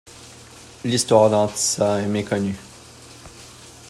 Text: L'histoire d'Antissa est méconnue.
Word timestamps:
L'histoire 0.83 1.29
d'Antissa 1.29 2.01
est 2.01 2.07
méconnue. 2.07 2.57